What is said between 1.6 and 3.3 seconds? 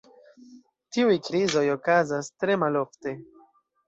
okazas tre malofte.